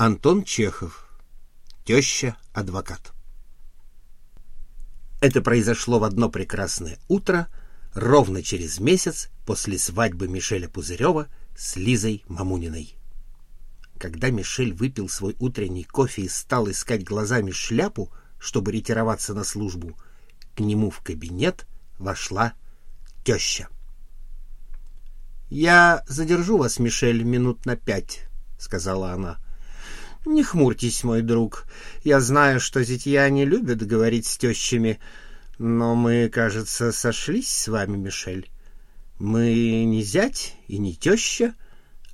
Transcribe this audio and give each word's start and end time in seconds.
Антон 0.00 0.44
Чехов. 0.44 1.08
Теща-адвокат. 1.84 3.12
Это 5.20 5.42
произошло 5.42 5.98
в 5.98 6.04
одно 6.04 6.30
прекрасное 6.30 7.00
утро, 7.08 7.48
ровно 7.94 8.44
через 8.44 8.78
месяц 8.78 9.28
после 9.44 9.76
свадьбы 9.76 10.28
Мишеля 10.28 10.68
Пузырева 10.68 11.26
с 11.56 11.74
Лизой 11.74 12.22
Мамуниной. 12.28 12.94
Когда 13.98 14.30
Мишель 14.30 14.72
выпил 14.72 15.08
свой 15.08 15.34
утренний 15.40 15.82
кофе 15.82 16.22
и 16.22 16.28
стал 16.28 16.70
искать 16.70 17.02
глазами 17.02 17.50
шляпу, 17.50 18.12
чтобы 18.38 18.70
ретироваться 18.70 19.34
на 19.34 19.42
службу, 19.42 19.98
к 20.54 20.60
нему 20.60 20.90
в 20.90 21.00
кабинет 21.00 21.66
вошла 21.98 22.52
теща.— 23.24 23.66
Я 25.50 26.04
задержу 26.06 26.56
вас, 26.56 26.78
Мишель, 26.78 27.24
минут 27.24 27.66
на 27.66 27.74
пять,— 27.74 28.28
сказала 28.60 29.10
она. 29.10 29.40
Не 30.28 30.42
хмурьтесь, 30.42 31.04
мой 31.04 31.22
друг. 31.22 31.64
Я 32.04 32.20
знаю, 32.20 32.60
что 32.60 32.84
зятья 32.84 33.30
не 33.30 33.46
любят 33.46 33.78
говорить 33.86 34.26
с 34.26 34.36
тещами, 34.36 35.00
но 35.56 35.94
мы, 35.94 36.28
кажется, 36.28 36.92
сошлись 36.92 37.48
с 37.48 37.66
вами, 37.66 37.96
Мишель. 37.96 38.50
Мы 39.18 39.84
не 39.84 40.02
зять 40.02 40.54
и 40.66 40.76
не 40.76 40.94
теща, 40.94 41.54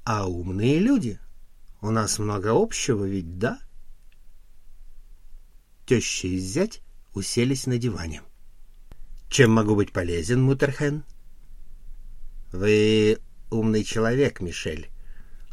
а 0.04 0.28
умные 0.28 0.78
люди. 0.78 1.18
У 1.80 1.90
нас 1.90 2.20
много 2.20 2.52
общего, 2.52 3.04
ведь 3.04 3.36
да? 3.38 3.58
Теща 5.84 6.28
и 6.28 6.38
зять 6.38 6.82
уселись 7.14 7.66
на 7.66 7.78
диване. 7.78 8.22
Чем 9.28 9.50
могу 9.50 9.74
быть 9.74 9.90
полезен, 9.90 10.40
Мутерхен? 10.40 11.02
Вы 12.52 13.18
умный 13.50 13.82
человек, 13.82 14.40
Мишель. 14.40 14.88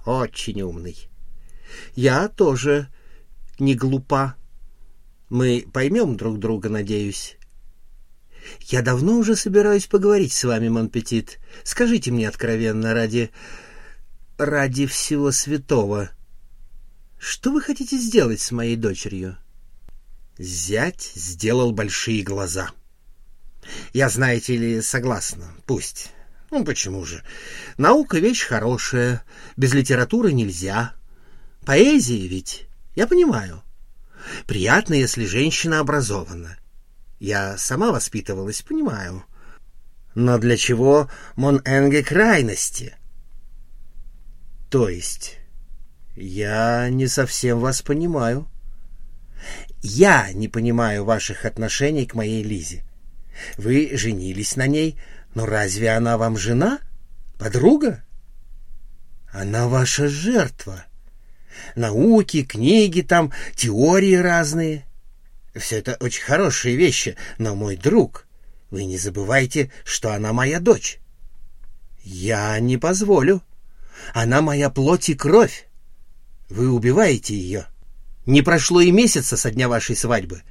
Очень 0.06 0.62
умный. 0.62 1.11
Я 1.96 2.28
тоже 2.28 2.88
не 3.60 3.76
глупа. 3.76 4.36
Мы 5.30 5.66
поймем 5.72 6.18
друг 6.18 6.40
друга, 6.40 6.70
надеюсь. 6.70 7.38
Я 8.62 8.82
давно 8.82 9.18
уже 9.18 9.36
собираюсь 9.36 9.88
поговорить 9.88 10.34
с 10.34 10.44
вами, 10.44 10.68
Монпетит. 10.68 11.40
Скажите 11.64 12.12
мне 12.12 12.28
откровенно, 12.28 12.94
ради... 12.94 13.32
ради 14.38 14.88
всего 14.88 15.32
святого. 15.32 16.12
Что 17.20 17.52
вы 17.52 17.62
хотите 17.62 17.98
сделать 17.98 18.42
с 18.42 18.52
моей 18.52 18.76
дочерью? 18.76 19.38
Зять 20.38 21.12
сделал 21.16 21.72
большие 21.72 22.24
глаза. 22.24 22.72
Я, 23.94 24.10
знаете 24.10 24.58
ли, 24.58 24.82
согласна. 24.82 25.54
Пусть. 25.68 26.12
Ну, 26.50 26.66
почему 26.66 27.06
же? 27.06 27.24
Наука— 27.78 28.18
вещь 28.20 28.46
хорошая. 28.46 29.24
Без 29.56 29.74
литературы 29.74 30.34
нельзя. 30.34 30.96
Поэзия 31.66 32.28
ведь, 32.28 32.68
я 32.96 33.08
понимаю. 33.08 33.64
Приятно, 34.48 34.96
если 34.96 35.26
женщина 35.26 35.80
образована. 35.80 36.58
Я 37.20 37.58
сама 37.58 37.92
воспитывалась, 37.92 38.64
понимаю. 38.64 39.24
Но 40.16 40.40
для 40.40 40.58
чего 40.58 41.10
Мон 41.36 41.62
Энге 41.66 42.04
крайности? 42.04 42.96
То 44.70 44.90
есть, 44.90 45.38
я 46.16 46.90
не 46.90 47.08
совсем 47.08 47.60
вас 47.60 47.82
понимаю. 47.82 48.48
Я 49.82 50.32
не 50.34 50.48
понимаю 50.48 51.06
ваших 51.06 51.46
отношений 51.46 52.06
к 52.06 52.16
моей 52.16 52.44
Лизе. 52.44 52.84
Вы 53.58 53.92
женились 53.94 54.56
на 54.56 54.68
ней, 54.68 55.00
но 55.36 55.46
разве 55.46 55.92
она 55.92 56.18
вам 56.18 56.38
жена? 56.38 56.80
Подруга? 57.38 58.04
Она 59.32 59.68
ваша 59.68 60.08
жертва.— 60.08 60.86
Науки, 61.76 62.44
книги 62.44 63.02
там, 63.02 63.32
теории 63.56 64.16
разные. 64.16 64.86
Все 65.56 65.78
это 65.78 65.98
очень 66.00 66.24
хорошие 66.24 66.76
вещи, 66.76 67.16
но 67.38 67.56
мой 67.56 67.76
друг, 67.76 68.26
вы 68.70 68.86
не 68.86 68.98
забывайте, 68.98 69.72
что 69.84 70.14
она 70.14 70.32
моя 70.34 70.60
дочь. 70.60 71.00
Я 72.04 72.60
не 72.60 72.78
позволю. 72.78 73.42
Она 74.14 74.42
моя 74.42 74.70
плоть 74.70 75.10
и 75.10 75.14
кровь. 75.14 75.68
Вы 76.50 76.72
убиваете 76.72 77.36
ее. 77.36 77.68
Не 78.26 78.42
прошло 78.42 78.82
и 78.82 78.92
месяца 78.92 79.38
со 79.38 79.52
дня 79.52 79.68
вашей 79.68 79.96
свадьбы, 79.96 80.44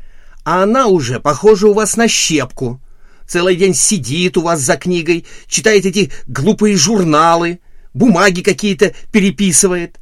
а 0.44 0.62
она 0.62 0.86
уже 0.86 1.20
похожа 1.20 1.68
у 1.68 1.72
вас 1.72 1.96
на 1.96 2.08
щепку. 2.08 2.80
Целый 3.26 3.54
день 3.54 3.74
сидит 3.74 4.36
у 4.36 4.42
вас 4.42 4.60
за 4.60 4.76
книгой, 4.76 5.24
читает 5.46 5.86
эти 5.86 6.10
глупые 6.26 6.76
журналы, 6.76 7.60
бумаги 7.94 8.42
какие-то 8.42 8.92
переписывает. 9.12 9.99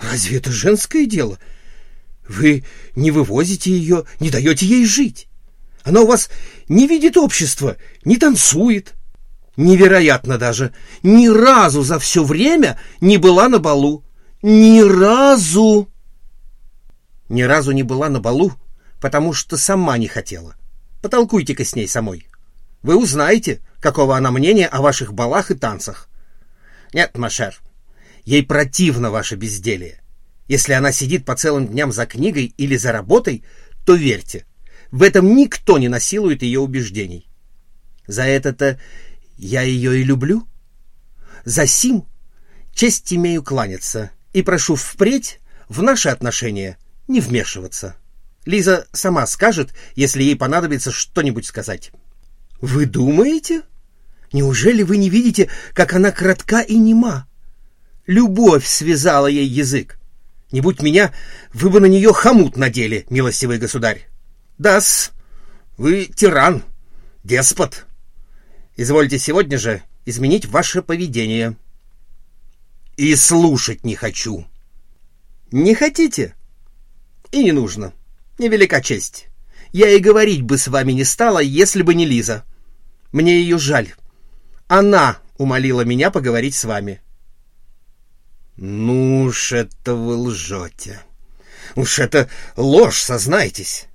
Разве 0.00 0.38
это 0.38 0.50
женское 0.52 1.06
дело? 1.06 1.38
Вы 2.28 2.64
не 2.94 3.10
вывозите 3.10 3.70
ее, 3.70 4.04
не 4.20 4.30
даете 4.30 4.66
ей 4.66 4.84
жить. 4.84 5.28
Она 5.84 6.00
у 6.00 6.06
вас 6.06 6.28
не 6.68 6.86
видит 6.86 7.16
общества, 7.16 7.76
не 8.04 8.16
танцует. 8.16 8.94
Невероятно 9.56 10.36
даже, 10.36 10.74
ни 11.02 11.28
разу 11.28 11.82
за 11.82 11.98
все 11.98 12.24
время 12.24 12.78
не 13.00 13.16
была 13.16 13.48
на 13.48 13.58
балу. 13.58 14.04
Ни 14.42 14.80
разу! 14.80 15.88
Ни 17.28 17.42
разу 17.42 17.72
не 17.72 17.82
была 17.82 18.08
на 18.08 18.20
балу, 18.20 18.52
потому 19.00 19.32
что 19.32 19.56
сама 19.56 19.96
не 19.96 20.08
хотела. 20.08 20.56
Потолкуйте-ка 21.00 21.64
с 21.64 21.74
ней 21.74 21.88
самой. 21.88 22.28
Вы 22.82 22.96
узнаете, 22.96 23.62
какого 23.80 24.16
она 24.16 24.30
мнения 24.30 24.66
о 24.66 24.82
ваших 24.82 25.14
балах 25.14 25.50
и 25.50 25.54
танцах. 25.54 26.08
Нет, 26.92 27.16
Машер, 27.16 27.58
Ей 28.26 28.44
противно 28.44 29.10
ваше 29.10 29.36
безделие. 29.36 30.02
Если 30.48 30.72
она 30.72 30.90
сидит 30.90 31.24
по 31.24 31.36
целым 31.36 31.68
дням 31.68 31.92
за 31.92 32.06
книгой 32.06 32.52
или 32.58 32.76
за 32.76 32.90
работой, 32.90 33.44
то 33.86 33.94
верьте, 33.94 34.44
в 34.90 35.02
этом 35.02 35.36
никто 35.36 35.78
не 35.78 35.88
насилует 35.88 36.42
ее 36.42 36.58
убеждений. 36.58 37.30
За 38.08 38.24
это-то 38.24 38.80
я 39.36 39.62
ее 39.62 40.00
и 40.00 40.04
люблю. 40.04 40.46
За 41.44 41.68
сим 41.68 42.04
честь 42.74 43.12
имею 43.12 43.44
кланяться 43.44 44.10
и 44.32 44.42
прошу 44.42 44.74
впредь 44.74 45.38
в 45.68 45.82
наши 45.82 46.08
отношения 46.08 46.78
не 47.06 47.20
вмешиваться. 47.20 47.96
Лиза 48.44 48.88
сама 48.92 49.24
скажет, 49.28 49.72
если 49.94 50.24
ей 50.24 50.34
понадобится 50.34 50.90
что-нибудь 50.90 51.46
сказать. 51.46 51.92
Вы 52.60 52.86
думаете? 52.86 53.62
Неужели 54.32 54.82
вы 54.82 54.96
не 54.96 55.10
видите, 55.10 55.48
как 55.74 55.92
она 55.92 56.10
кратка 56.10 56.60
и 56.60 56.76
нема? 56.76 57.28
Любовь 58.06 58.64
связала 58.64 59.26
ей 59.26 59.46
язык. 59.46 59.98
Не 60.52 60.60
будь 60.60 60.80
меня, 60.80 61.12
вы 61.52 61.70
бы 61.70 61.80
на 61.80 61.86
нее 61.86 62.12
хомут 62.12 62.56
надели, 62.56 63.04
милостивый 63.10 63.58
государь. 63.58 64.06
Да-с, 64.58 65.10
вы 65.76 66.04
тиран, 66.04 66.62
деспот. 67.24 67.86
Извольте 68.76 69.18
сегодня 69.18 69.58
же 69.58 69.82
изменить 70.04 70.46
ваше 70.46 70.82
поведение. 70.82 71.56
И 72.96 73.14
слушать 73.16 73.82
не 73.84 73.96
хочу. 73.96 74.46
Не 75.50 75.74
хотите? 75.74 76.36
И 77.32 77.42
не 77.42 77.50
нужно. 77.50 77.92
Невелика 78.38 78.80
честь. 78.80 79.26
Я 79.72 79.90
и 79.90 79.98
говорить 79.98 80.42
бы 80.42 80.58
с 80.58 80.68
вами 80.68 80.92
не 80.92 81.04
стала, 81.04 81.40
если 81.40 81.82
бы 81.82 81.94
не 81.94 82.06
Лиза. 82.06 82.44
Мне 83.10 83.40
ее 83.40 83.58
жаль. 83.58 83.92
Она 84.68 85.18
умолила 85.38 85.80
меня 85.82 86.10
поговорить 86.12 86.54
с 86.54 86.64
вами.— 86.64 87.00
ну 88.56 89.22
уж 89.24 89.52
это 89.52 89.94
вы 89.94 90.16
лжете. 90.16 91.02
Уж 91.74 91.98
это 91.98 92.30
ложь, 92.56 93.00
сознайтесь. 93.00 93.86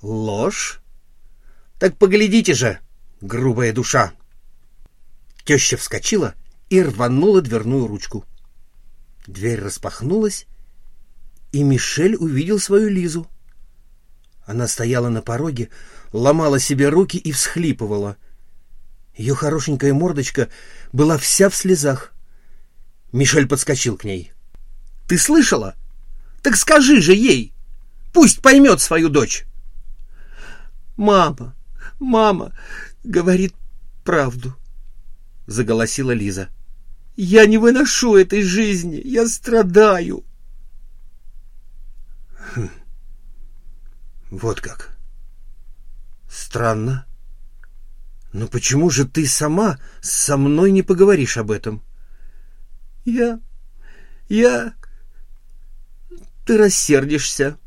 Ложь? 0.00 0.80
Так 1.78 1.98
поглядите 1.98 2.54
же, 2.54 2.78
грубая 3.20 3.72
душа. 3.72 4.12
Теща 5.44 5.76
вскочила 5.76 6.34
и 6.70 6.80
рванула 6.80 7.42
дверную 7.42 7.86
ручку. 7.86 8.24
Дверь 9.26 9.60
распахнулась, 9.60 10.46
и 11.52 11.62
Мишель 11.62 12.16
увидел 12.16 12.58
свою 12.58 12.88
Лизу. 12.88 13.28
Она 14.46 14.66
стояла 14.66 15.08
на 15.08 15.22
пороге, 15.22 15.68
ломала 16.12 16.58
себе 16.58 16.88
руки 16.88 17.18
и 17.18 17.32
всхлипывала. 17.32 18.16
Ее 19.14 19.34
хорошенькая 19.34 19.92
мордочка 19.92 20.48
была 20.92 21.18
вся 21.18 21.50
в 21.50 21.54
слезах. 21.54 22.12
Мишель 23.12 23.46
подскочил 23.46 23.96
к 23.96 24.04
ней. 24.04 24.32
«Ты 25.06 25.18
слышала? 25.18 25.74
Так 26.42 26.56
скажи 26.56 27.00
же 27.00 27.14
ей! 27.14 27.52
Пусть 28.12 28.40
поймет 28.40 28.80
свою 28.80 29.10
дочь!» 29.10 29.44
«Мама, 30.96 31.54
мама 32.00 32.56
говорит 33.04 33.54
правду»,— 34.04 34.56
заголосила 35.46 36.12
Лиза. 36.12 36.48
«Я 37.16 37.46
не 37.46 37.58
выношу 37.58 38.16
этой 38.16 38.42
жизни, 38.42 39.00
я 39.04 39.28
страдаю». 39.28 40.24
Хм. 42.54 42.70
«Вот 44.30 44.60
как. 44.60 44.96
Странно. 46.30 47.04
Но 48.32 48.46
почему 48.46 48.88
же 48.88 49.06
ты 49.06 49.26
сама 49.26 49.78
со 50.00 50.38
мной 50.38 50.70
не 50.70 50.82
поговоришь 50.82 51.36
об 51.36 51.50
этом?» 51.50 51.82
Я... 53.04 53.40
я... 54.28 54.74
ты 56.44 56.56
рассердишься. 56.56 57.58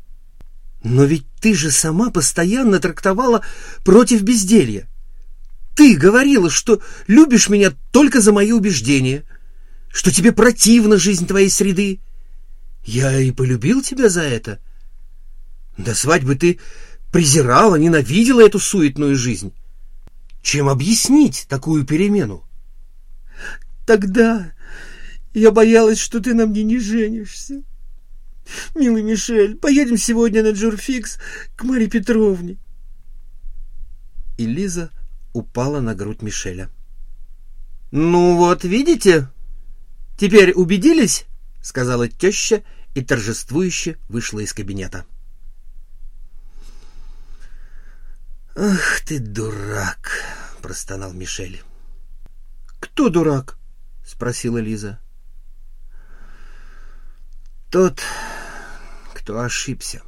Но 0.82 1.04
ведь 1.04 1.26
ты 1.40 1.54
же 1.54 1.70
сама 1.70 2.10
постоянно 2.10 2.78
трактовала 2.78 3.42
против 3.84 4.22
безделья. 4.22 4.88
Ты 5.74 5.96
говорила, 5.96 6.48
что 6.48 6.80
любишь 7.06 7.48
меня 7.48 7.72
только 7.90 8.20
за 8.20 8.32
мои 8.32 8.52
убеждения, 8.52 9.24
что 9.88 10.10
тебе 10.10 10.32
противна 10.32 10.96
жизнь 10.96 11.26
твоей 11.26 11.50
среды. 11.50 12.00
Я 12.84 13.18
и 13.18 13.32
полюбил 13.32 13.82
тебя 13.82 14.08
за 14.08 14.22
это. 14.22 14.60
До 15.76 15.94
свадьбы 15.94 16.36
ты 16.36 16.60
презирала, 17.12 17.76
ненавидела 17.76 18.46
эту 18.46 18.58
суетную 18.58 19.16
жизнь. 19.16 19.52
Чем 20.40 20.68
объяснить 20.68 21.46
такую 21.48 21.84
перемену? 21.84 22.44
Тогда 23.84 24.52
я 25.40 25.50
боялась, 25.50 25.98
что 25.98 26.20
ты 26.20 26.32
на 26.32 26.46
мне 26.46 26.62
не 26.62 26.78
женишься. 26.78 27.62
Милый 28.74 29.02
Мишель, 29.02 29.56
поедем 29.56 29.98
сегодня 29.98 30.42
на 30.42 30.52
журфикс 30.52 31.18
к 31.56 31.62
Марии 31.62 31.88
Петровне. 31.88 32.56
И 34.38 34.46
Лиза 34.46 34.90
упала 35.34 35.80
на 35.80 35.94
грудь 35.94 36.22
Мишеля. 36.22 36.70
«Ну 37.90 38.36
вот, 38.36 38.64
видите? 38.64 39.28
Теперь 40.18 40.52
убедились?»— 40.52 41.26
сказала 41.62 42.08
теща 42.08 42.62
и 42.94 43.04
торжествующе 43.04 43.98
вышла 44.08 44.38
из 44.38 44.54
кабинета. 44.54 45.04
«Ах 48.54 49.02
ты 49.04 49.18
дурак!»— 49.18 50.10
простонал 50.62 51.12
Мишель. 51.12 51.62
«Кто 52.80 53.10
дурак?»— 53.10 53.58
спросила 54.06 54.56
Лиза. 54.56 54.98
«Тот, 57.70 58.00
кто 59.14 59.40
ошибся». 59.40 60.02